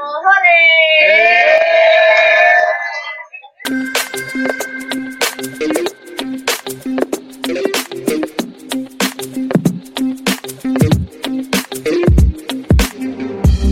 Hore! 0.00 0.64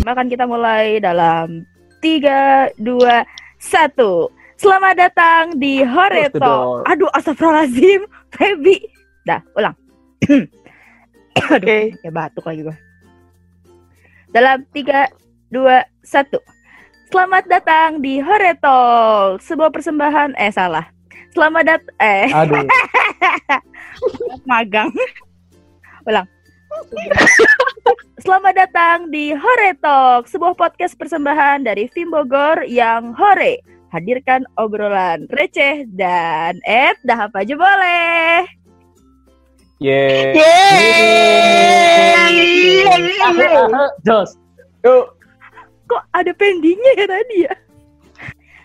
Akan 0.04 0.28
kita 0.28 0.44
mulai 0.44 1.00
dalam 1.00 1.64
3, 2.04 2.76
2, 2.76 2.76
1 2.76 3.96
Selamat 4.60 4.94
datang 5.00 5.56
di 5.56 5.80
Horeto. 5.80 6.84
Aduh 6.84 7.08
astagfirullahaladzim 7.16 8.04
Feby 8.36 8.84
Dah 9.24 9.40
ulang 9.56 9.76
Aduh 10.28 11.56
Oke. 11.56 11.96
kayak 12.04 12.12
batuk 12.12 12.44
lagi 12.44 12.68
gue 12.68 12.76
Dalam 14.28 14.68
3, 14.76 15.27
2, 15.50 15.60
1 16.04 17.12
Selamat 17.12 17.44
datang 17.48 18.04
di 18.04 18.20
Horeto 18.20 18.80
Sebuah 19.40 19.72
persembahan 19.72 20.36
Eh 20.36 20.52
salah 20.52 20.84
Selamat 21.32 21.64
dat 21.64 21.82
Eh 22.00 22.28
Aduh, 22.32 22.64
magang. 24.50 24.90
Ulang. 26.08 26.26
Selamat 28.20 28.54
datang 28.56 29.08
di 29.10 29.32
Hore 29.32 29.72
Talk, 29.80 30.28
sebuah 30.28 30.54
podcast 30.58 30.94
persembahan 30.98 31.64
dari 31.64 31.88
Vim 31.92 32.10
Bogor 32.12 32.64
yang 32.68 33.14
hore. 33.16 33.60
Hadirkan 33.88 34.44
obrolan 34.60 35.24
receh 35.32 35.88
dan 35.96 36.60
eh 36.68 36.92
dah 37.08 37.30
apa 37.30 37.40
aja 37.40 37.56
boleh. 37.56 38.44
yeah. 39.80 40.36
Yeay! 40.36 42.04
Jos. 44.04 44.36
Yuk. 44.84 45.17
Kok 45.88 46.04
ada 46.12 46.32
pendingnya 46.36 46.92
ya 47.00 47.06
tadi 47.08 47.36
ya? 47.48 47.54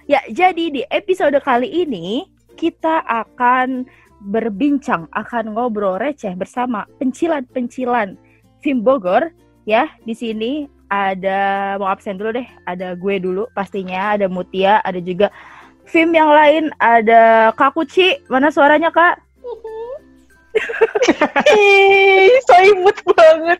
Ya, 0.03 0.19
jadi 0.27 0.65
di 0.67 0.81
episode 0.91 1.39
kali 1.39 1.71
ini 1.71 2.27
kita 2.59 3.07
akan 3.07 3.87
berbincang, 4.27 5.07
akan 5.15 5.55
ngobrol 5.55 5.95
receh 5.95 6.35
bersama 6.35 6.83
pencilan-pencilan 6.99 8.19
Vim 8.59 8.83
Bogor 8.83 9.31
ya. 9.63 9.87
Di 10.03 10.11
sini 10.11 10.67
ada 10.91 11.73
mau 11.79 11.87
absen 11.87 12.19
dulu 12.19 12.35
deh, 12.35 12.47
ada 12.67 12.99
gue 12.99 13.15
dulu 13.23 13.47
pastinya, 13.55 14.19
ada 14.19 14.27
Mutia, 14.27 14.83
ada 14.83 14.99
juga 14.99 15.31
Vim 15.87 16.11
yang 16.11 16.31
lain, 16.31 16.71
ada 16.83 17.51
Kak 17.55 17.75
Kuci. 17.75 18.27
Mana 18.27 18.51
suaranya, 18.51 18.91
Kak? 18.91 19.19
Ih, 21.49 22.29
so 22.43 22.55
imut 22.61 22.97
banget. 23.15 23.59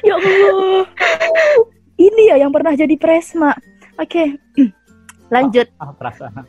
Ya 0.00 0.16
Allah. 0.16 0.84
Ini 1.94 2.22
ya 2.34 2.36
yang 2.42 2.50
pernah 2.50 2.74
jadi 2.74 2.94
presma. 2.98 3.54
Oke. 3.98 4.38
Lanjut. 5.34 5.70
Ah, 5.78 5.94
perasaan. 5.94 6.44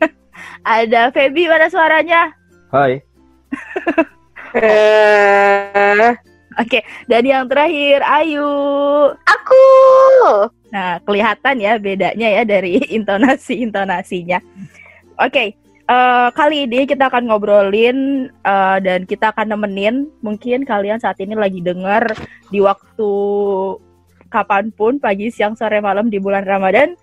Ada 0.66 1.14
Feby, 1.14 1.46
mana 1.46 1.70
suaranya? 1.70 2.34
Hai. 2.70 3.02
Eh, 4.50 6.10
Oke, 6.58 6.82
dan 7.06 7.22
yang 7.22 7.46
terakhir 7.46 8.02
Ayu. 8.02 8.50
aku. 9.14 9.66
Nah, 10.74 10.98
kelihatan 11.06 11.62
ya 11.62 11.78
bedanya 11.78 12.28
ya 12.28 12.42
dari 12.42 12.82
intonasi-intonasinya. 12.98 14.42
Oke, 15.22 15.54
eh, 15.86 16.28
kali 16.34 16.66
ini 16.66 16.90
kita 16.90 17.06
akan 17.06 17.30
ngobrolin 17.30 18.28
eh, 18.30 18.78
dan 18.82 19.06
kita 19.06 19.30
akan 19.30 19.54
nemenin 19.54 20.10
mungkin 20.20 20.66
kalian 20.66 20.98
saat 20.98 21.22
ini 21.22 21.38
lagi 21.38 21.62
dengar 21.62 22.10
di 22.50 22.58
waktu 22.58 23.10
kapan 24.30 24.70
pun, 24.70 25.02
pagi, 25.02 25.28
siang, 25.34 25.58
sore, 25.58 25.82
malam 25.82 26.06
di 26.06 26.22
bulan 26.22 26.46
Ramadan, 26.46 26.94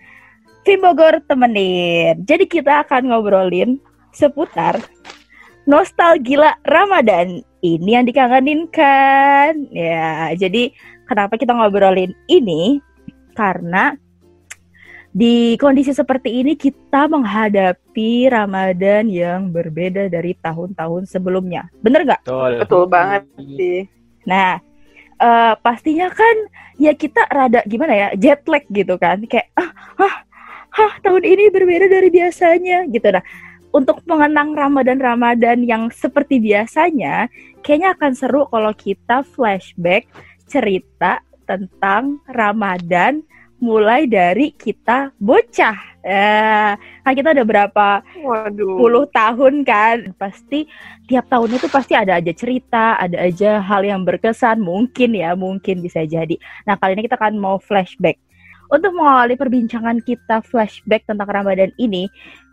Tim 0.64 0.80
Bogor 0.82 1.20
temenin. 1.28 2.24
Jadi 2.24 2.48
kita 2.48 2.88
akan 2.88 3.12
ngobrolin 3.12 3.78
seputar 4.16 4.80
nostalgia 5.68 6.56
Ramadan. 6.64 7.44
Ini 7.60 8.00
yang 8.00 8.06
dikangenin 8.08 8.72
kan? 8.72 9.68
Ya, 9.70 10.32
jadi 10.34 10.72
kenapa 11.06 11.36
kita 11.36 11.52
ngobrolin 11.52 12.16
ini? 12.32 12.80
Karena 13.36 13.94
di 15.18 15.58
kondisi 15.58 15.96
seperti 15.96 16.46
ini 16.46 16.54
kita 16.54 17.10
menghadapi 17.10 18.30
Ramadan 18.30 19.10
yang 19.10 19.50
berbeda 19.50 20.12
dari 20.14 20.38
tahun-tahun 20.38 21.10
sebelumnya. 21.10 21.72
Bener 21.82 22.06
nggak? 22.06 22.22
Betul. 22.28 22.52
Betul 22.62 22.84
banget 22.86 23.24
sih. 23.58 23.90
Nah, 24.28 24.60
eh, 25.22 25.54
pastinya 25.62 26.08
kan 26.14 26.36
ya 26.78 26.94
kita 26.94 27.26
rada 27.30 27.62
gimana 27.66 27.94
ya 27.94 28.08
jet 28.14 28.46
lag 28.46 28.64
gitu 28.70 28.96
kan, 29.02 29.22
kayak 29.26 29.50
ah, 29.58 29.70
ah, 29.98 30.16
ah 30.78 30.94
tahun 31.02 31.26
ini 31.26 31.50
berbeda 31.50 31.90
dari 31.90 32.10
biasanya 32.14 32.86
gitu. 32.90 33.10
Nah, 33.10 33.26
untuk 33.74 34.02
mengenang 34.08 34.56
Ramadan-Ramadan 34.56 35.62
yang 35.66 35.90
seperti 35.92 36.40
biasanya, 36.42 37.28
kayaknya 37.62 37.94
akan 37.98 38.12
seru 38.16 38.48
kalau 38.48 38.72
kita 38.74 39.22
flashback 39.36 40.08
cerita 40.48 41.22
tentang 41.46 42.24
Ramadan 42.32 43.22
mulai 43.58 44.06
dari 44.06 44.54
kita 44.54 45.12
bocah. 45.18 45.78
Eh, 46.06 46.74
kan 46.78 47.14
kita 47.14 47.36
udah 47.36 47.46
berapa? 47.46 47.88
Waduh. 48.24 48.80
10 48.80 49.10
tahun 49.12 49.54
kan. 49.66 49.98
Pasti 50.16 50.70
tiap 51.10 51.28
tahun 51.28 51.58
itu 51.58 51.68
pasti 51.68 51.94
ada 51.98 52.16
aja 52.16 52.32
cerita 52.32 52.96
ada 52.96 53.18
aja 53.28 53.60
hal 53.60 53.84
yang 53.84 54.06
berkesan. 54.08 54.62
Mungkin 54.62 55.18
ya 55.18 55.34
mungkin 55.34 55.82
bisa 55.84 56.06
jadi. 56.06 56.38
Nah 56.70 56.80
kali 56.80 56.96
ini 56.96 57.04
kita 57.10 57.20
akan 57.20 57.36
mau 57.42 57.58
flashback. 57.60 58.16
Untuk 58.68 58.96
mengawali 58.96 59.40
perbincangan 59.40 60.04
kita 60.04 60.44
flashback 60.44 61.08
tentang 61.08 61.28
Ramadan 61.28 61.72
ini 61.82 62.08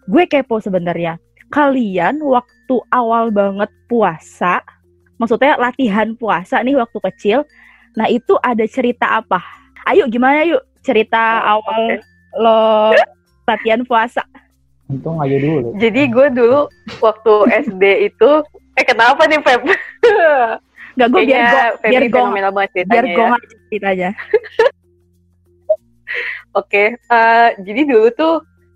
gue 0.08 0.24
kepo 0.26 0.58
sebenarnya. 0.58 1.20
Kalian 1.52 2.18
waktu 2.24 2.76
awal 2.90 3.30
banget 3.30 3.70
puasa 3.86 4.64
maksudnya 5.14 5.54
latihan 5.54 6.10
puasa 6.18 6.58
nih 6.66 6.74
waktu 6.74 6.98
kecil 7.12 7.38
nah 7.94 8.10
itu 8.10 8.34
ada 8.42 8.66
cerita 8.66 9.22
apa? 9.22 9.38
Ayo 9.86 10.10
gimana 10.10 10.42
yuk 10.42 10.73
cerita 10.84 11.42
Oh, 11.42 11.58
awal 11.58 11.82
lo 12.38 12.60
latihan 13.48 13.82
puasa 13.88 14.22
Untung 14.84 15.16
aja 15.16 15.40
dulu. 15.40 15.72
Jadi 15.80 16.12
gue 16.12 16.28
dulu 16.28 16.68
waktu 17.00 17.32
SD 17.64 18.12
itu 18.12 18.30
eh 18.76 18.84
kenapa 18.84 19.24
nih 19.24 19.40
Feb? 19.40 19.64
Gak 21.00 21.08
gue 21.08 21.24
biar 21.24 21.80
Kayaknya 21.80 22.08
gue 22.12 22.12
biar 22.12 22.12
gue 22.12 22.84
biar 22.84 23.04
gue 23.08 23.24
ya. 23.24 23.32
aja 23.32 23.56
ceritanya. 23.72 24.10
Oke, 26.60 26.94
eh, 26.94 27.48
jadi 27.64 27.80
dulu 27.88 28.06
tuh 28.14 28.34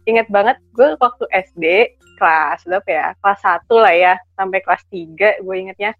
inget 0.08 0.26
banget 0.32 0.56
gue 0.74 0.96
waktu 0.98 1.24
SD 1.30 1.94
kelas 2.18 2.66
berapa 2.66 2.90
ya? 2.90 3.06
Kelas 3.22 3.40
1 3.44 3.70
lah 3.70 3.94
ya, 3.94 4.14
sampai 4.34 4.58
kelas 4.64 4.82
3 4.90 5.44
gue 5.44 5.54
ingetnya. 5.54 5.94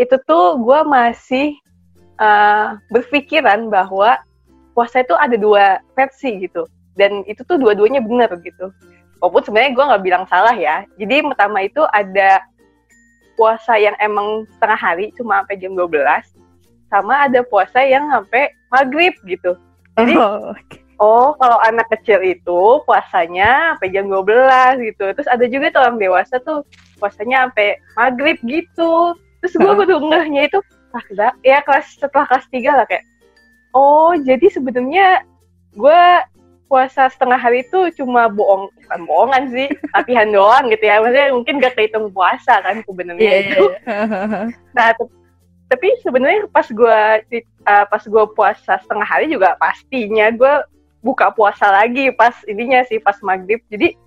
Itu 0.00 0.18
tuh 0.26 0.58
gue 0.58 0.80
masih 0.82 1.54
eh, 2.18 2.68
berpikiran 2.90 3.70
bahwa 3.70 4.18
puasa 4.72 5.04
itu 5.04 5.14
ada 5.16 5.36
dua 5.36 5.80
versi 5.96 6.44
gitu. 6.44 6.66
Dan 6.96 7.24
itu 7.24 7.40
tuh 7.48 7.56
dua-duanya 7.56 8.04
bener 8.04 8.28
gitu. 8.44 8.68
Walaupun 9.22 9.42
sebenarnya 9.46 9.72
gue 9.72 9.84
nggak 9.88 10.04
bilang 10.04 10.24
salah 10.28 10.52
ya. 10.52 10.84
Jadi 10.98 11.24
pertama 11.24 11.64
itu 11.64 11.82
ada 11.94 12.42
puasa 13.38 13.80
yang 13.80 13.96
emang 14.02 14.44
setengah 14.56 14.78
hari 14.78 15.08
cuma 15.16 15.40
sampai 15.42 15.56
jam 15.56 15.72
12 15.72 15.88
sama 16.92 17.24
ada 17.24 17.40
puasa 17.40 17.80
yang 17.80 18.04
sampai 18.12 18.52
maghrib 18.68 19.16
gitu. 19.24 19.56
Jadi 19.96 20.12
Oh, 20.16 20.52
Oh, 21.02 21.34
kalau 21.34 21.58
anak 21.66 21.90
kecil 21.90 22.22
itu 22.22 22.60
puasanya 22.86 23.74
sampai 23.74 23.90
jam 23.90 24.06
12 24.06 24.86
gitu. 24.86 25.10
Terus 25.10 25.26
ada 25.26 25.44
juga 25.50 25.74
tuh 25.74 25.82
orang 25.82 25.98
dewasa 25.98 26.38
tuh 26.46 26.62
puasanya 27.02 27.50
sampai 27.50 27.74
maghrib 27.98 28.38
gitu. 28.46 29.18
Terus 29.42 29.54
gue 29.58 29.72
baru 29.82 29.98
ngehnya 29.98 30.46
itu 30.46 30.62
ah, 30.94 31.34
ya 31.42 31.58
kelas 31.66 31.98
setelah 31.98 32.30
kelas 32.30 32.46
3 32.54 32.78
lah 32.78 32.86
kayak 32.86 33.02
oh 33.72 34.12
jadi 34.16 34.46
sebenarnya 34.52 35.26
gue 35.76 36.02
puasa 36.68 37.12
setengah 37.12 37.36
hari 37.36 37.68
itu 37.68 37.92
cuma 38.00 38.32
bohong 38.32 38.72
bukan 38.72 39.00
bohongan 39.04 39.44
sih 39.52 39.68
latihan 39.96 40.28
doang 40.32 40.72
gitu 40.72 40.84
ya 40.88 41.04
maksudnya 41.04 41.28
mungkin 41.36 41.54
gak 41.60 41.74
kehitung 41.76 42.08
puasa 42.12 42.64
kan 42.64 42.80
sebenarnya 42.84 43.20
iya 43.20 43.36
itu 43.44 43.64
iya. 43.84 44.00
Nah, 44.76 44.88
tapi 45.68 45.88
sebenarnya 46.00 46.48
pas 46.48 46.68
gua 46.72 47.20
uh, 47.68 47.84
pas 47.88 48.02
gua 48.08 48.24
puasa 48.28 48.80
setengah 48.80 49.08
hari 49.08 49.28
juga 49.28 49.56
pastinya 49.60 50.32
gua 50.32 50.64
buka 51.04 51.34
puasa 51.34 51.68
lagi 51.68 52.08
pas 52.14 52.32
ininya 52.46 52.86
sih 52.86 52.96
pas 53.02 53.18
maghrib. 53.20 53.60
Jadi 53.68 53.98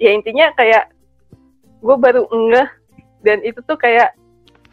ya 0.00 0.10
intinya 0.16 0.50
kayak 0.56 0.88
gue 1.80 1.96
baru 1.96 2.24
ngeh 2.28 2.68
dan 3.20 3.38
itu 3.44 3.60
tuh 3.68 3.76
kayak 3.76 4.16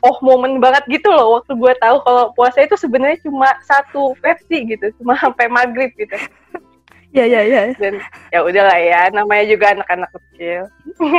oh 0.05 0.17
momen 0.21 0.61
banget 0.61 0.83
gitu 0.89 1.09
loh 1.09 1.41
waktu 1.41 1.53
gue 1.57 1.73
tahu 1.81 1.97
kalau 2.05 2.29
puasa 2.37 2.61
itu 2.65 2.75
sebenarnya 2.77 3.17
cuma 3.25 3.49
satu 3.65 4.13
versi 4.21 4.67
gitu, 4.75 4.91
cuma 5.01 5.17
sampai 5.21 5.49
maghrib 5.49 5.89
gitu. 5.97 6.17
Iya 7.15 7.23
iya 7.23 7.41
iya. 7.47 7.61
dan 7.79 8.03
ya 8.35 8.43
udahlah 8.43 8.77
ya 8.77 9.07
namanya 9.15 9.47
juga 9.47 9.73
anak-anak 9.73 10.11
kecil 10.11 10.67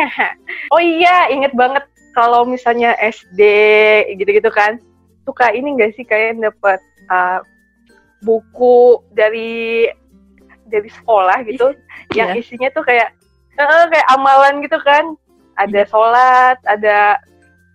oh 0.76 0.82
iya 0.84 1.32
inget 1.32 1.50
banget 1.56 1.80
kalau 2.12 2.44
misalnya 2.44 2.92
SD 3.00 3.40
gitu-gitu 4.20 4.52
kan 4.52 4.76
suka 5.24 5.48
ini 5.50 5.74
enggak 5.74 5.96
sih 5.96 6.04
kayak 6.04 6.38
dapat 6.38 6.78
uh, 7.08 7.40
buku 8.20 9.00
dari 9.16 9.88
dari 10.68 10.92
sekolah 10.92 11.40
gitu 11.48 11.72
yang 12.14 12.36
Iya. 12.36 12.40
isinya 12.40 12.68
tuh 12.72 12.84
kayak 12.84 13.12
eh, 13.58 13.84
kayak 13.90 14.08
amalan 14.12 14.60
gitu 14.60 14.78
kan 14.84 15.16
ada 15.58 15.82
sholat 15.88 16.56
ada 16.68 17.18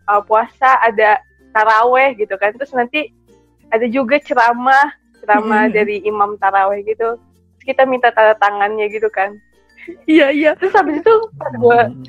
uh, 0.06 0.22
puasa 0.22 0.80
ada 0.80 1.20
taraweh 1.52 2.16
gitu 2.16 2.34
kan 2.36 2.52
terus 2.52 2.72
nanti 2.72 3.12
ada 3.70 3.86
juga 3.86 4.18
ceramah 4.18 4.90
ceramah 5.18 5.66
Mhm. 5.66 5.74
dari 5.74 5.96
imam 6.04 6.36
taraweh 6.36 6.82
gitu 6.82 7.16
terus 7.16 7.64
kita 7.66 7.84
minta 7.84 8.10
tanda 8.10 8.36
tangannya 8.36 8.88
gitu 8.88 9.08
kan 9.08 9.36
Iya 10.06 10.32
iya. 10.32 10.52
terus 10.56 10.72
habis 10.72 10.98
itu 10.98 11.14
pas 11.36 11.52
gue 11.52 11.80
Hmm. 11.84 12.04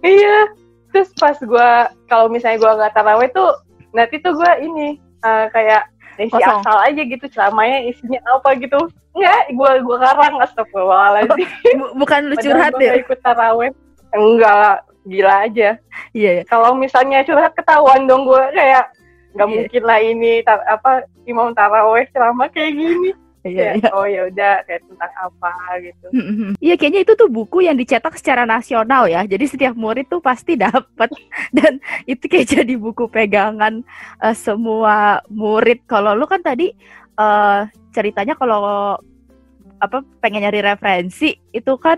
iya 0.00 0.46
terus 0.88 1.10
pas 1.14 1.34
gue 1.34 1.68
kalau 2.06 2.26
misalnya 2.26 2.58
gue 2.58 2.72
nggak 2.72 2.94
taraweh 2.94 3.28
tuh 3.28 3.50
nanti 3.90 4.18
tuh 4.18 4.32
gue 4.32 4.52
ini 4.60 4.94
eh, 5.20 5.46
kayak 5.50 5.90
isi 6.16 6.30
Kosong. 6.30 6.60
asal 6.60 6.76
aja 6.80 7.02
gitu 7.02 7.26
ceramahnya 7.28 7.78
isinya 7.86 8.20
apa 8.30 8.54
gitu 8.54 8.78
enggak 9.10 9.42
gue 9.50 9.70
gue 9.80 9.96
karang 9.98 10.34
astagfirullahaladzim 10.40 11.48
Bu- 11.76 11.94
bukan 11.96 12.20
lu 12.26 12.34
curhat 12.36 12.74
ya? 12.76 12.94
ikut 12.94 13.18
taraweh 13.20 13.70
enggak 14.10 14.84
gila 15.02 15.44
aja 15.44 15.80
Iya 16.10 16.30
iya. 16.36 16.42
kalau 16.44 16.74
misalnya 16.74 17.22
curhat 17.22 17.52
ketahuan 17.52 18.04
dong 18.04 18.24
gue 18.24 18.42
kayak 18.52 18.92
nggak 19.30 19.46
Iya. 19.46 19.54
mungkin 19.56 19.82
lah 19.86 19.98
ini 19.98 20.32
apa 20.44 20.90
imam 21.22 21.52
taraweh 21.52 22.04
ceramah 22.10 22.48
kayak 22.48 22.74
gini 22.74 23.10
Iya 23.40 23.72
Kayak, 23.72 23.74
iya. 23.80 23.88
oh 23.96 24.04
ya 24.04 24.20
udah 24.28 24.54
kayak 24.68 24.82
tentang 24.84 25.12
apa 25.16 25.52
gitu 25.80 26.06
Mm-mm. 26.12 26.50
Iya 26.60 26.74
kayaknya 26.76 27.00
itu 27.08 27.12
tuh 27.16 27.28
buku 27.32 27.64
yang 27.64 27.72
dicetak 27.72 28.12
secara 28.20 28.44
nasional 28.44 29.08
ya. 29.08 29.24
Jadi 29.24 29.48
setiap 29.48 29.72
murid 29.72 30.12
tuh 30.12 30.20
pasti 30.20 30.58
dapat 30.60 31.08
dan 31.48 31.80
itu 32.04 32.20
kayak 32.28 32.52
jadi 32.52 32.76
buku 32.76 33.08
pegangan 33.08 33.80
eh, 34.20 34.36
semua 34.36 35.24
murid. 35.32 35.88
Kalau 35.88 36.12
lu 36.12 36.28
kan 36.28 36.44
tadi 36.44 36.68
eh, 37.16 37.60
ceritanya 37.96 38.36
kalau 38.36 39.00
apa 39.80 40.04
pengen 40.20 40.44
nyari 40.44 40.60
referensi 40.60 41.34
itu 41.50 41.72
kan 41.80 41.96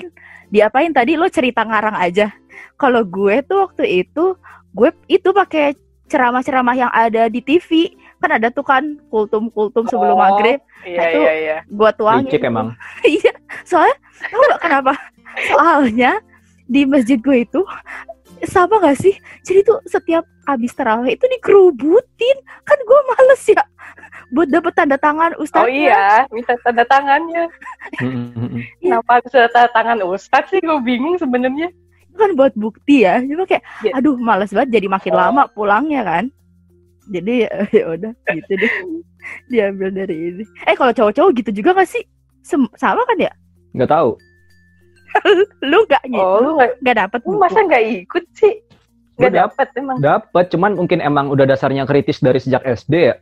diapain 0.48 0.94
tadi 0.94 1.18
lo 1.18 1.26
cerita 1.26 1.66
ngarang 1.66 1.98
aja. 1.98 2.30
Kalau 2.78 3.02
gue 3.02 3.42
tuh 3.44 3.66
waktu 3.68 4.06
itu 4.06 4.38
gue 4.72 4.90
itu 5.06 5.28
pakai 5.34 5.74
ceramah-ceramah 6.08 6.76
yang 6.76 6.92
ada 6.92 7.28
di 7.28 7.40
TV 7.40 7.92
kan 8.20 8.38
ada 8.38 8.52
tuh 8.54 8.62
kan 8.62 8.84
kultum-kultum 9.10 9.88
sebelum 9.90 10.14
Oh. 10.14 10.20
maghrib 10.20 10.62
iya 10.86 11.10
itu 11.10 11.18
iya 11.24 11.32
iya 11.34 11.56
gue 11.66 11.90
tuangin 11.98 12.30
Licik 12.30 12.44
emang. 12.46 12.68
iya 13.18 13.32
soalnya 13.66 13.96
tau 14.30 14.44
gak 14.46 14.62
kenapa 14.62 14.92
soalnya 15.50 16.12
di 16.70 16.86
masjid 16.86 17.18
gue 17.18 17.42
itu 17.42 17.60
sama 18.44 18.80
gak 18.80 18.98
sih? 18.98 19.14
Jadi 19.42 19.62
tuh 19.62 19.78
setiap 19.84 20.24
habis 20.44 20.72
taraweh 20.72 21.14
itu 21.14 21.24
dikerubutin. 21.28 22.36
Kan 22.62 22.78
gue 22.82 23.00
males 23.10 23.42
ya 23.46 23.62
buat 24.32 24.48
dapet 24.48 24.72
tanda 24.72 24.96
tangan 24.96 25.36
oh 25.36 25.44
ustadznya 25.44 25.68
iya 25.68 26.04
minta 26.32 26.56
tanda 26.64 26.84
tangannya. 26.88 27.44
Kenapa 28.80 29.20
harus 29.20 29.30
tanda 29.30 29.68
tangan 29.70 29.98
ustadz 30.02 30.48
sih? 30.50 30.60
Gue 30.60 30.80
bingung 30.80 31.16
sebenarnya. 31.16 31.68
Itu 32.08 32.16
kan 32.16 32.32
buat 32.32 32.52
bukti 32.54 33.04
ya. 33.04 33.20
Cuma 33.20 33.44
kayak 33.44 33.60
Iya. 33.84 33.92
aduh 33.98 34.16
males 34.16 34.50
banget 34.50 34.80
jadi 34.80 34.86
makin 34.88 35.12
Oh. 35.12 35.20
lama 35.20 35.42
pulangnya 35.52 36.00
kan. 36.02 36.24
Jadi 37.08 37.44
ya 37.44 37.84
udah 37.94 38.12
gitu 38.32 38.52
deh. 38.56 38.72
Diambil 39.48 39.88
dari 39.92 40.16
ini. 40.32 40.44
Eh 40.64 40.74
kalau 40.74 40.90
cowok-cowok 40.90 41.30
gitu 41.38 41.50
juga 41.52 41.76
gak 41.76 41.90
sih? 41.90 42.02
Sem- 42.42 42.72
sama 42.74 43.04
kan 43.06 43.18
ya? 43.20 43.32
Nggak 43.72 43.90
tahu. 43.90 44.10
lu 45.70 45.78
gak 45.86 46.02
gitu 46.06 46.20
oh 46.20 46.38
lu 46.40 46.50
nggak 46.56 46.70
gak 46.82 46.96
dapet 46.98 47.20
lu 47.22 47.26
buku 47.28 47.40
masa 47.40 47.58
nggak 47.62 47.84
ikut 48.04 48.24
sih 48.34 48.54
nggak 49.20 49.30
dap- 49.30 49.52
dapet 49.52 49.68
emang 49.76 49.96
Dapat, 50.00 50.44
cuman 50.50 50.70
mungkin 50.74 50.98
emang 50.98 51.28
udah 51.28 51.44
dasarnya 51.44 51.84
kritis 51.84 52.18
dari 52.18 52.40
sejak 52.40 52.64
SD 52.64 53.12
ya. 53.12 53.16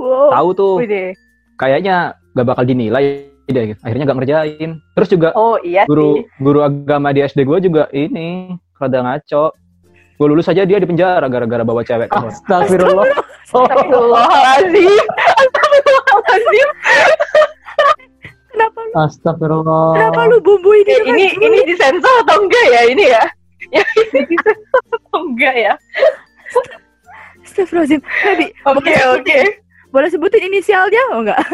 wow 0.00 0.32
Tahu 0.32 0.48
tuh, 0.56 0.74
Wih 0.80 0.88
deh. 0.88 1.10
kayaknya 1.56 2.16
nggak 2.32 2.46
bakal 2.48 2.64
dinilai 2.64 3.28
deh. 3.44 3.76
Akhirnya 3.80 4.04
nggak 4.08 4.18
ngerjain. 4.24 4.70
Terus 4.96 5.08
juga 5.08 5.28
oh 5.36 5.60
iya 5.60 5.84
guru 5.84 6.16
sih 6.16 6.24
guru 6.40 6.64
agama 6.64 7.12
di 7.12 7.20
SD 7.20 7.44
gue 7.44 7.58
juga 7.60 7.88
ini 7.92 8.56
rada 8.76 9.04
ngaco. 9.04 9.52
Gue 10.18 10.26
lulus 10.26 10.48
aja 10.48 10.64
dia 10.64 10.80
di 10.80 10.88
penjara 10.88 11.28
gara-gara 11.28 11.62
bawa 11.62 11.84
cewek 11.84 12.08
ke 12.08 12.16
kelas. 12.18 12.42
Astagfirullah. 12.42 13.06
Astagfirullahaladzim 13.46 15.04
Astagfirullahaladzim 15.44 16.68
kenapa 18.58 18.78
lu 18.80 18.92
Astagfirullah. 18.98 19.86
kenapa 19.94 20.20
lu 20.26 20.36
bumbuin 20.40 20.82
Ya, 20.82 20.90
itu 20.90 20.98
kan 20.98 21.14
ini 21.14 21.24
dulu? 21.30 21.44
ini 21.46 21.58
disensor 21.64 22.14
atau 22.22 22.36
enggak 22.42 22.66
ya 22.66 22.82
ini 22.84 23.04
ya 23.06 23.24
ya 23.76 23.82
ini 24.04 24.20
disensor 24.26 24.82
atau 24.98 25.20
enggak 25.22 25.54
ya 25.54 25.74
Astagfirullahaladzim. 27.40 28.02
Nabi, 28.02 28.46
oke 28.66 28.92
oke 29.14 29.38
boleh 29.88 30.08
sebutin 30.08 30.42
inisialnya? 30.44 31.02
Oh 31.10 31.20
enggak? 31.22 31.40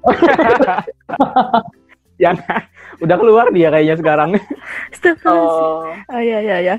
Yang 2.20 2.44
udah 3.04 3.16
keluar 3.16 3.46
dia 3.48 3.72
kayaknya 3.72 3.96
sekarang. 3.96 4.30
Oh 5.24 5.88
Oh 6.12 6.20
iya 6.20 6.38
iya 6.44 6.56
iya. 6.60 6.74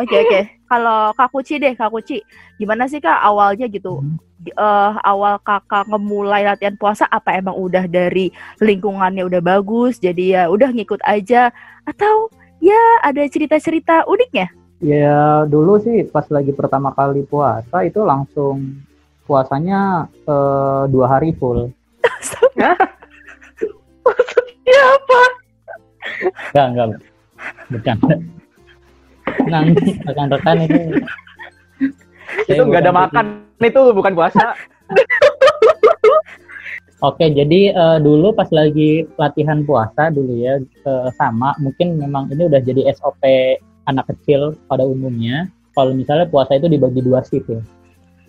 Oke 0.00 0.16
oke. 0.16 0.40
Kalau 0.66 1.12
Kak 1.14 1.30
Kuci 1.30 1.60
deh, 1.60 1.76
Kak 1.76 1.92
Kuci. 1.92 2.24
Gimana 2.56 2.88
sih 2.88 2.98
Kak 2.98 3.20
awalnya 3.20 3.68
gitu? 3.68 4.00
Di- 4.40 4.56
eh, 4.56 4.92
awal 5.04 5.36
Kakak 5.44 5.86
ngemulai 5.86 6.48
latihan 6.48 6.74
puasa 6.74 7.04
apa 7.06 7.36
emang 7.36 7.54
udah 7.54 7.84
dari 7.84 8.32
lingkungannya 8.58 9.22
udah 9.22 9.40
bagus 9.44 10.00
jadi 10.00 10.24
ya 10.24 10.42
udah 10.48 10.72
ngikut 10.72 11.04
aja 11.04 11.52
atau 11.84 12.32
ya 12.58 12.80
ada 13.04 13.20
cerita-cerita 13.28 14.08
uniknya? 14.08 14.48
Ya 14.80 15.44
dulu 15.48 15.80
sih 15.80 16.04
pas 16.08 16.28
lagi 16.28 16.52
pertama 16.52 16.92
kali 16.92 17.24
puasa 17.24 17.84
itu 17.84 18.00
langsung 18.04 18.80
puasanya 19.24 20.08
eh, 20.24 20.82
dua 20.88 21.06
hari 21.10 21.36
full. 21.36 21.68
ya 24.70 24.82
apa 24.96 25.20
Enggak 26.54 26.66
enggak. 26.72 26.88
Bercanda. 27.68 28.14
Nanti 29.50 29.86
rekan-rekan 30.06 30.56
itu. 30.64 30.80
itu 32.50 32.62
nggak 32.62 32.82
ada 32.86 32.92
makan 32.94 33.26
itu 33.62 33.82
bukan 33.92 34.12
puasa. 34.14 34.54
Oke, 37.04 37.28
jadi 37.28 37.76
eh, 37.76 37.98
dulu 38.00 38.32
pas 38.32 38.48
lagi 38.48 39.04
latihan 39.20 39.60
puasa 39.68 40.08
dulu 40.08 40.32
ya 40.40 40.56
eh, 40.64 41.08
sama, 41.20 41.52
mungkin 41.60 42.00
memang 42.00 42.32
ini 42.32 42.48
udah 42.48 42.60
jadi 42.64 42.88
SOP 42.96 43.20
anak 43.84 44.08
kecil 44.08 44.56
pada 44.66 44.82
umumnya. 44.82 45.52
Kalau 45.76 45.92
misalnya 45.92 46.24
puasa 46.24 46.56
itu 46.56 46.72
dibagi 46.72 47.04
dua 47.04 47.20
shift 47.20 47.52
ya. 47.52 47.60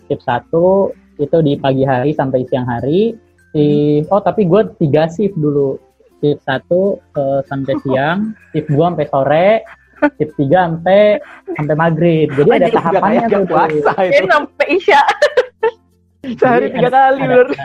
Shift 0.06 0.20
satu 0.20 0.92
itu 1.16 1.36
di 1.40 1.56
pagi 1.56 1.88
hari 1.88 2.12
sampai 2.12 2.44
siang 2.44 2.68
hari. 2.68 3.16
Si, 3.58 3.68
oh 4.06 4.22
tapi 4.22 4.46
gue 4.46 4.62
tiga 4.78 5.10
shift 5.10 5.34
dulu. 5.34 5.74
Shift 6.18 6.46
satu 6.46 7.02
eh, 7.12 7.40
sampai 7.44 7.74
siang, 7.82 8.18
shift 8.50 8.70
dua 8.70 8.90
sampai 8.90 9.06
sore, 9.06 9.50
shift 10.14 10.34
tiga 10.34 10.70
sampai 10.70 11.18
sampai 11.52 11.74
maghrib. 11.74 12.30
Jadi 12.32 12.50
ada 12.54 12.68
tahapannya 12.70 13.26
tuh. 13.26 13.42
puasa 13.46 13.92
ini 14.00 14.14
itu. 14.14 14.26
sampai 14.26 14.66
isya 14.72 15.02
Sehari 16.38 16.66
Jadi 16.68 16.74
tiga 16.74 16.88
ada- 16.88 16.94
kali 16.94 17.18
ada- 17.18 17.30
berarti. 17.34 17.58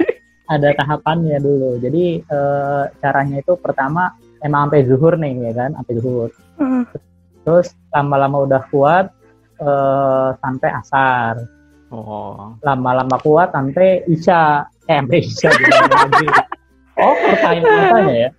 ada 0.43 0.69
tahapannya 0.75 1.37
dulu. 1.37 1.69
Jadi 1.77 2.05
eh, 2.21 2.83
caranya 2.97 3.37
itu 3.37 3.53
pertama 3.57 4.13
emang 4.41 4.69
sampai 4.69 4.81
zuhur 4.85 5.13
nih 5.15 5.31
ya 5.39 5.51
kan, 5.55 5.69
sampai 5.77 5.93
zuhur. 5.97 6.29
Hmm. 6.57 6.83
Terus 7.43 7.67
lama-lama 7.89 8.37
udah 8.45 8.61
kuat 8.69 9.05
eh, 9.57 10.29
sampai 10.37 10.69
asar. 10.73 11.33
Oh. 11.89 12.57
Lama-lama 12.61 13.17
kuat 13.21 13.53
sampai 13.53 14.05
isya. 14.05 14.65
Eh 14.87 14.99
gimana 14.99 15.95
lagi. 16.07 16.27
Overtime 16.93 17.63
rasanya 17.63 18.15
ya. 18.15 18.29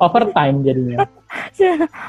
Overtime 0.00 0.56
jadinya. 0.64 0.98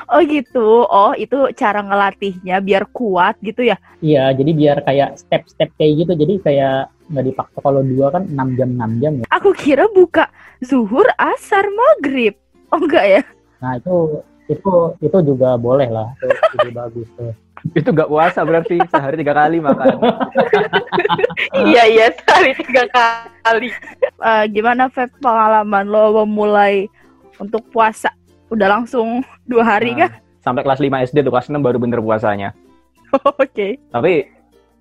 Oh 0.10 0.22
gitu. 0.26 0.90
Oh 0.90 1.14
itu 1.14 1.54
cara 1.54 1.86
ngelatihnya 1.86 2.58
biar 2.64 2.90
kuat 2.90 3.38
gitu 3.46 3.62
ya? 3.62 3.78
Iya, 4.02 4.34
jadi 4.34 4.52
biar 4.58 4.78
kayak 4.82 5.22
step-step 5.22 5.70
kayak 5.78 5.94
gitu. 6.06 6.12
Jadi 6.18 6.34
kayak 6.42 6.90
nggak 7.12 7.26
dipaksa 7.30 7.58
kalau 7.62 7.86
dua 7.86 8.10
kan 8.10 8.26
6 8.26 8.58
jam 8.58 8.70
6 8.74 9.02
jam 9.04 9.14
ya. 9.22 9.26
Aku 9.30 9.54
kira 9.54 9.86
buka 9.94 10.26
zuhur, 10.66 11.06
asar, 11.22 11.70
maghrib. 11.70 12.34
Oh 12.74 12.82
enggak 12.82 13.06
ya? 13.06 13.22
Nah 13.62 13.78
itu 13.78 14.26
itu 14.50 14.74
itu 15.06 15.18
juga 15.22 15.54
boleh 15.60 15.90
lah. 15.92 16.10
Itu 16.18 16.34
ide 16.66 16.72
bagus 16.74 17.08
tuh. 17.14 17.30
Itu 17.78 17.94
nggak 17.94 18.10
puasa 18.10 18.42
berarti 18.42 18.82
sehari 18.90 19.16
tiga 19.22 19.38
kali 19.38 19.62
makan. 19.62 20.02
iya 21.70 21.86
iya 21.86 22.06
sehari 22.10 22.58
tiga 22.58 22.90
kali 22.90 23.70
Eh, 24.22 24.44
gimana 24.54 24.86
Feb 24.90 25.10
pengalaman 25.18 25.86
lo 25.90 26.22
memulai 26.26 26.86
untuk 27.42 27.66
puasa? 27.74 28.14
Udah 28.54 28.70
langsung 28.70 29.26
dua 29.50 29.66
hari 29.78 29.98
Nah, 29.98 30.06
kah? 30.06 30.12
Sampai 30.42 30.62
kelas 30.66 30.82
5 30.82 31.06
SD 31.10 31.18
tuh 31.26 31.34
kelas 31.34 31.50
6 31.50 31.58
baru 31.58 31.78
bener 31.82 32.02
puasanya. 32.02 32.54
Oke. 33.42 33.82
Tapi 33.90 34.30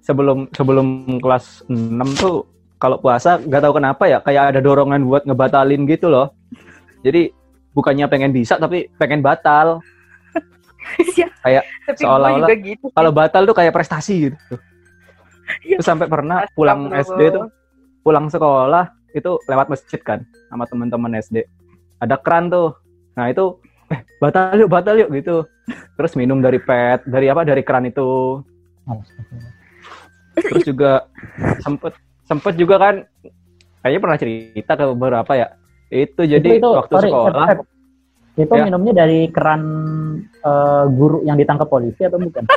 sebelum 0.05 0.49
sebelum 0.53 1.21
kelas 1.21 1.65
6 1.69 2.21
tuh 2.21 2.45
kalau 2.81 2.97
puasa 2.97 3.37
nggak 3.41 3.61
tahu 3.61 3.77
kenapa 3.77 4.09
ya 4.09 4.19
kayak 4.25 4.57
ada 4.57 4.61
dorongan 4.65 5.05
buat 5.05 5.25
ngebatalin 5.25 5.85
gitu 5.85 6.09
loh. 6.09 6.33
Jadi 7.01 7.33
bukannya 7.73 8.09
pengen 8.09 8.33
bisa 8.33 8.61
tapi 8.61 8.89
pengen 8.97 9.25
batal. 9.25 9.81
Tapi 11.87 11.99
gue 11.99 12.07
Seolah-olah 12.07 12.49
gitu. 12.61 12.87
Kalau 12.93 13.11
batal 13.11 13.43
tuh 13.47 13.57
kayak 13.57 13.75
prestasi 13.75 14.31
gitu. 14.31 14.37
Iya. 15.67 15.83
Terus 15.83 15.87
sampai 15.87 16.07
pernah 16.07 16.47
pulang 16.55 16.95
SD 16.95 17.21
tuh 17.35 17.51
pulang 18.07 18.31
sekolah 18.31 18.91
itu 19.11 19.37
lewat 19.51 19.67
masjid 19.67 19.99
kan 19.99 20.23
sama 20.49 20.65
teman-teman 20.71 21.19
SD. 21.19 21.43
Ada 21.99 22.17
keran 22.23 22.49
tuh 22.49 22.79
Nah 23.19 23.27
itu 23.31 23.59
eh 23.91 24.01
batal 24.23 24.57
yuk 24.57 24.71
batal 24.71 24.95
yuk 24.97 25.11
gitu. 25.13 25.45
Terus 25.99 26.13
minum 26.15 26.39
dari 26.39 26.57
pet 26.63 27.03
dari 27.07 27.27
apa 27.29 27.43
dari 27.43 27.63
keran 27.67 27.85
itu. 27.91 28.41
Terus 30.39 30.65
juga 30.65 31.05
sempet 31.61 31.93
sempet 32.25 32.55
juga 32.55 32.77
kan 32.79 32.95
kayaknya 33.83 34.01
pernah 34.01 34.19
cerita 34.19 34.73
ke 34.79 34.85
beberapa 34.95 35.33
ya. 35.35 35.49
Itu 35.91 36.23
jadi 36.23 36.63
waktu 36.63 36.95
sorry, 36.95 37.11
sekolah. 37.11 37.47
Itu 38.39 38.53
Ya. 38.55 38.65
minumnya 38.67 38.93
dari 39.07 39.27
keran 39.31 39.63
eh, 40.23 40.85
guru 40.91 41.23
yang 41.27 41.37
ditangkap 41.37 41.67
polisi 41.67 42.07
atau 42.07 42.19
bukan? 42.19 42.47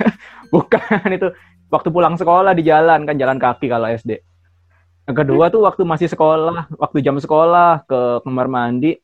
bukan 0.54 1.06
itu 1.10 1.28
waktu 1.70 1.88
pulang 1.90 2.14
sekolah 2.18 2.52
di 2.54 2.66
jalan 2.66 3.06
kan 3.06 3.16
jalan 3.16 3.38
kaki 3.38 3.70
kalau 3.70 3.86
SD. 3.88 4.20
Yang 5.08 5.16
kedua 5.26 5.50
tuh 5.50 5.66
waktu 5.66 5.82
masih 5.82 6.08
sekolah, 6.10 6.70
waktu 6.78 7.02
jam 7.02 7.18
sekolah 7.18 7.82
ke 7.86 8.22
kamar 8.22 8.46
mandi 8.46 8.98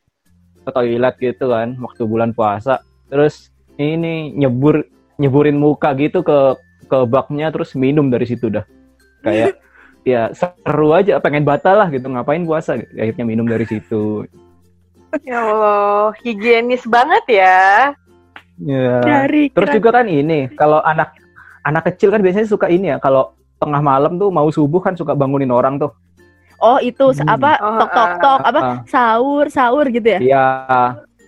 ke 0.62 0.70
toilet 0.70 1.14
gitu 1.18 1.50
kan, 1.50 1.74
waktu 1.82 2.02
bulan 2.06 2.30
puasa. 2.34 2.82
Terus 3.10 3.50
ini 3.78 4.34
nyebur 4.34 4.86
nyeburin 5.18 5.56
muka 5.58 5.94
gitu 5.98 6.22
ke 6.22 6.54
ke 6.86 6.98
baknya 7.08 7.50
terus 7.50 7.74
minum 7.74 8.06
dari 8.06 8.26
situ 8.28 8.50
dah. 8.50 8.62
Kayak 9.26 9.58
ya 10.06 10.30
seru 10.30 10.94
aja 10.94 11.18
pengen 11.18 11.42
batal 11.42 11.82
lah 11.82 11.90
gitu 11.90 12.06
ngapain 12.06 12.46
puasa 12.46 12.78
akhirnya 12.78 13.26
minum 13.26 13.44
dari 13.44 13.66
situ. 13.66 14.22
Ya 15.24 15.40
Allah, 15.40 16.12
higienis 16.20 16.84
banget 16.84 17.24
ya. 17.40 17.88
Ya. 18.60 19.00
Dari 19.00 19.48
Terus 19.48 19.80
juga 19.80 19.88
kan 19.96 20.04
ini, 20.04 20.44
kalau 20.52 20.84
anak 20.84 21.16
anak 21.64 21.88
kecil 21.88 22.12
kan 22.12 22.20
biasanya 22.20 22.44
suka 22.44 22.68
ini 22.68 22.92
ya, 22.92 23.00
kalau 23.00 23.32
tengah 23.56 23.80
malam 23.80 24.20
tuh 24.20 24.28
mau 24.28 24.44
subuh 24.52 24.76
kan 24.76 24.92
suka 24.92 25.16
bangunin 25.16 25.48
orang 25.48 25.80
tuh. 25.80 25.88
Oh 26.60 26.76
itu 26.80 27.16
Hmm. 27.16 27.32
apa 27.32 27.56
Oh, 27.64 27.80
tok 27.80 27.90
tok 27.96 28.12
tok 28.20 28.40
apa 28.44 28.60
Ah, 28.60 28.76
sahur 28.84 29.48
sahur 29.48 29.88
gitu 29.88 30.04
ya? 30.04 30.20
Iya. 30.20 30.46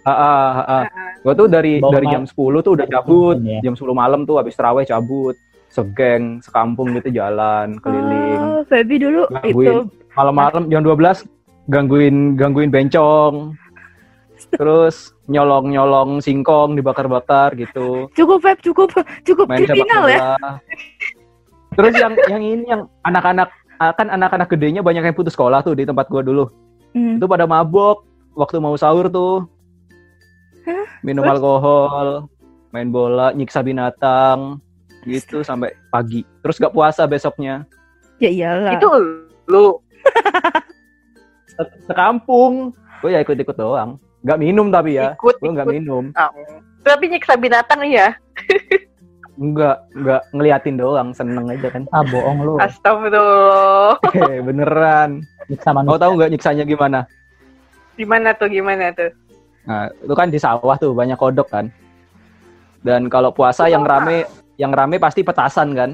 Ah, 0.04 0.12
ah, 0.12 0.52
ah. 0.68 0.82
Gua 1.24 1.32
tuh 1.32 1.48
dari 1.48 1.80
Bawa 1.80 1.96
dari 1.96 2.06
jam 2.12 2.24
10 2.28 2.60
tuh 2.60 2.72
udah 2.76 2.86
cabut, 2.88 3.36
Ya. 3.40 3.60
jam 3.64 3.72
10 3.72 3.92
malam 3.96 4.24
tuh 4.28 4.36
habis 4.36 4.52
terawih 4.52 4.84
cabut, 4.84 5.36
segeng, 5.68 6.40
sekampung 6.40 6.96
gitu 6.96 7.12
jalan 7.12 7.76
keliling. 7.78 8.40
Oh, 8.40 8.60
Feby 8.66 8.96
dulu 8.98 9.28
Gangguin. 9.28 9.54
itu 9.54 9.74
Malam-malam 10.18 10.66
jam 10.66 10.82
12 10.82 11.30
gangguin 11.70 12.34
gangguin 12.34 12.74
bencong. 12.74 13.54
Terus 14.50 15.14
nyolong-nyolong 15.30 16.18
singkong 16.18 16.74
dibakar-bakar 16.74 17.54
gitu. 17.54 18.10
cukup 18.18 18.42
Feb 18.42 18.58
cukup 18.64 18.88
cukup 19.22 19.46
main 19.46 19.62
kriminal 19.62 20.10
ya. 20.10 20.34
Terus 21.78 21.94
yang 21.94 22.18
yang 22.26 22.42
ini 22.42 22.64
yang 22.66 22.82
anak-anak 23.06 23.52
ah, 23.78 23.94
kan 23.94 24.10
anak-anak 24.10 24.50
gedenya 24.50 24.82
banyak 24.82 25.06
yang 25.06 25.14
putus 25.14 25.38
sekolah 25.38 25.62
tuh 25.62 25.78
di 25.78 25.86
tempat 25.86 26.10
gua 26.10 26.26
dulu. 26.26 26.50
Hmm. 26.96 27.22
Itu 27.22 27.30
pada 27.30 27.46
mabok 27.46 28.02
waktu 28.34 28.58
mau 28.58 28.74
sahur 28.74 29.06
tuh. 29.06 29.46
Minum 31.06 31.22
Terus? 31.22 31.34
alkohol, 31.38 32.08
main 32.74 32.90
bola, 32.90 33.30
nyiksa 33.30 33.62
binatang 33.62 34.58
gitu 35.08 35.40
sampai 35.40 35.72
pagi. 35.88 36.22
Terus 36.44 36.60
gak 36.60 36.74
puasa 36.76 37.08
besoknya. 37.08 37.64
Ya 38.20 38.28
iyalah. 38.28 38.76
Itu 38.76 38.88
lu. 39.48 39.80
Se- 41.56 41.74
Sekampung. 41.88 42.76
Gue 43.00 43.14
ya 43.14 43.24
ikut-ikut 43.24 43.56
doang. 43.56 43.96
Gak 44.26 44.38
minum 44.38 44.68
tapi 44.68 44.98
ya. 44.98 45.14
Ikut, 45.16 45.40
Gue 45.40 45.50
gak 45.54 45.70
minum. 45.70 46.10
Ah, 46.12 46.28
Tapi 46.82 47.08
nyiksa 47.08 47.38
binatang 47.38 47.80
ya. 47.86 48.12
Enggak, 49.38 49.86
enggak 49.94 50.22
ngeliatin 50.34 50.74
doang, 50.74 51.14
seneng 51.14 51.46
aja 51.46 51.70
kan. 51.70 51.86
Ah 51.94 52.02
bohong 52.02 52.42
lu. 52.42 52.54
Astagfirullah. 52.58 53.94
Eh, 54.34 54.42
beneran. 54.42 55.22
Nyiksa 55.46 55.70
manusia. 55.70 56.02
tahu 56.02 56.12
nggak 56.18 56.30
nyiksanya 56.34 56.64
gimana? 56.66 57.06
Gimana 57.94 58.34
tuh, 58.34 58.50
gimana 58.50 58.90
tuh? 58.90 59.14
Nah, 59.62 59.86
itu 59.94 60.14
kan 60.18 60.34
di 60.34 60.42
sawah 60.42 60.74
tuh 60.74 60.90
banyak 60.90 61.14
kodok 61.14 61.46
kan. 61.54 61.70
Dan 62.82 63.06
kalau 63.06 63.30
puasa 63.30 63.70
yang 63.70 63.86
rame 63.86 64.26
yang 64.58 64.74
rame 64.74 64.98
pasti 64.98 65.22
petasan 65.22 65.72
kan. 65.72 65.90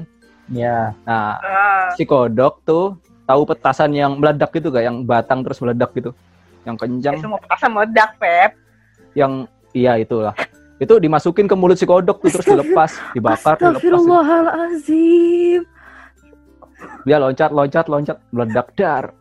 Ya. 0.49 0.93
Nah, 1.05 1.37
Ah, 1.41 1.93
si 1.93 2.05
kodok 2.05 2.61
tuh 2.65 2.97
tahu 3.25 3.45
petasan 3.45 3.93
yang 3.93 4.17
meledak 4.17 4.53
gitu 4.53 4.69
gak 4.69 4.85
yang 4.85 5.05
batang 5.05 5.45
terus 5.45 5.61
meledak 5.61 5.93
gitu. 5.93 6.11
Yang 6.65 6.75
ya 6.75 6.81
kencang, 6.81 7.15
semua 7.21 7.39
petasan 7.41 7.71
meledak, 7.77 8.09
Pep. 8.17 8.51
yang 9.13 9.45
iya 9.71 10.01
itulah. 10.01 10.33
Itu 10.81 10.99
dimasukin 10.99 11.47
ke 11.47 11.55
mulut 11.55 11.77
si 11.77 11.85
kodok 11.87 12.19
tuh 12.19 12.29
terus 12.33 12.45
dilepas, 12.45 12.91
dibakar, 13.15 13.55
dilepas. 13.55 13.79
Astagfirullahalazim. 13.79 15.61
Dia 17.05 17.17
loncat, 17.21 17.53
loncat, 17.53 17.85
loncat, 17.87 18.17
meledak 18.33 18.67
dar. 18.75 19.13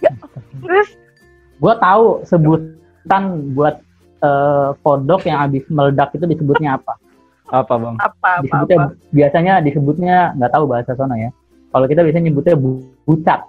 Terus 0.62 0.88
Gua 1.56 1.72
tahu 1.80 2.20
sebutan 2.28 3.22
buat 3.56 3.80
eh, 4.20 4.68
kodok 4.84 5.24
yang 5.24 5.38
habis 5.48 5.64
meledak 5.72 6.12
itu 6.12 6.24
disebutnya 6.28 6.76
apa? 6.76 7.00
Apa, 7.46 7.74
Bang? 7.76 7.94
apa, 7.96 8.10
apa, 8.10 8.42
Disebutnya 8.42 8.76
apa? 8.76 8.86
biasanya 9.14 9.54
disebutnya 9.60 10.16
nggak 10.34 10.50
tahu 10.50 10.64
bahasa 10.66 10.92
sana 10.92 11.14
ya. 11.14 11.30
Kalau 11.70 11.86
kita 11.86 12.00
biasanya 12.02 12.24
nyebutnya 12.26 12.54
bu- 12.54 12.82
bucat. 13.04 13.40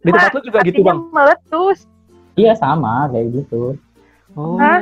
Di 0.00 0.10
tempat 0.10 0.34
lu 0.34 0.40
juga 0.42 0.58
gitu, 0.62 0.80
Bang. 0.82 1.10
meletus. 1.10 1.86
Iya 2.34 2.54
sama 2.54 3.06
kayak 3.08 3.26
gitu. 3.34 3.74
Oh. 4.32 4.56
Hah? 4.56 4.80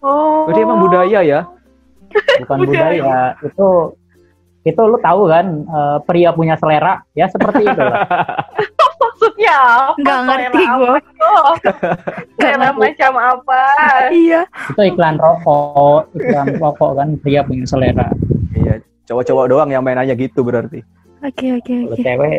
Oh. 0.00 0.48
Berarti 0.48 0.60
emang 0.60 0.80
budaya 0.80 1.20
ya? 1.20 1.40
Bukan 2.40 2.56
Budaya. 2.64 2.88
budaya. 2.96 3.20
Itu 3.44 3.68
itu 4.60 4.80
lu 4.82 4.98
tahu 4.98 5.24
kan 5.24 5.46
eh, 5.62 5.98
pria 6.04 6.32
punya 6.32 6.56
selera 6.56 7.04
ya 7.12 7.28
seperti 7.28 7.64
itu. 7.64 7.80
Maksudnya 9.20 9.52
apa? 9.52 10.00
Nggak 10.00 10.20
ngerti 10.24 10.64
tuh? 10.64 10.96
Selera 12.40 12.68
macam 12.72 13.12
apa? 13.20 13.62
Iya. 14.08 14.40
itu 14.48 14.82
iklan 14.88 15.16
rokok, 15.20 16.08
iklan 16.16 16.48
rokok 16.56 16.90
kan 16.96 17.08
pria 17.20 17.44
punya 17.44 17.68
selera. 17.68 18.08
Iya, 18.56 18.80
cowok-cowok 19.04 19.44
doang 19.52 19.68
yang 19.68 19.84
main 19.84 20.00
aja 20.00 20.16
gitu 20.16 20.40
berarti. 20.40 20.80
Oke 21.20 21.52
oke 21.52 21.68
Kalau 21.84 21.92
oke. 21.92 22.00
cewek 22.00 22.38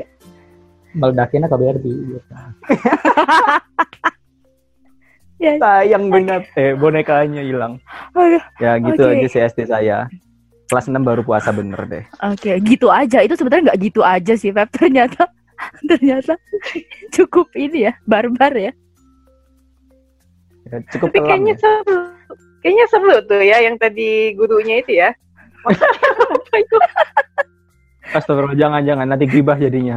meledakinnya 0.98 1.48
ke 1.54 1.58
Barbie 1.62 2.00
gitu. 2.18 2.34
Ya. 5.42 5.58
Sayang 5.58 6.14
banget, 6.14 6.46
eh 6.54 6.78
bonekanya 6.78 7.42
hilang. 7.42 7.82
Aduh, 8.14 8.38
Ya 8.62 8.78
gitu 8.78 9.10
Oke. 9.10 9.18
aja 9.18 9.26
sih 9.26 9.42
SD 9.42 9.60
saya. 9.74 10.06
Kelas 10.70 10.86
6 10.86 11.02
baru 11.02 11.26
puasa 11.26 11.50
bener 11.50 11.82
deh. 11.90 12.06
Oke, 12.22 12.62
gitu 12.62 12.94
aja. 12.94 13.26
Itu 13.26 13.34
sebenarnya 13.34 13.74
nggak 13.74 13.82
gitu 13.82 14.06
aja 14.06 14.38
sih, 14.38 14.54
Feb. 14.54 14.70
Ternyata 14.70 15.26
ternyata 15.90 16.38
cukup 17.12 17.50
ini 17.58 17.90
ya, 17.90 17.94
barbar 18.08 18.54
ya. 18.56 18.72
Ya, 20.72 20.78
cukup 20.96 21.12
Tapi 21.12 21.20
kayaknya 21.26 21.56
ya. 21.58 21.62
seru. 21.62 21.98
Kayaknya 22.62 22.86
seru 22.94 23.16
tuh 23.26 23.42
ya 23.42 23.58
yang 23.66 23.76
tadi 23.82 24.38
gurunya 24.38 24.80
itu 24.80 24.92
ya. 25.02 25.10
Astagfirullah, 28.12 28.60
jangan-jangan 28.60 29.08
nanti 29.08 29.26
gibah 29.30 29.56
jadinya. 29.56 29.96